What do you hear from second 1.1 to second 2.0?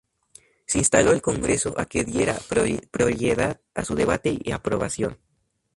Congreso a